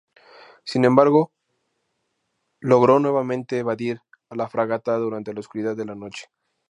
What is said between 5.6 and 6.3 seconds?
de la noche.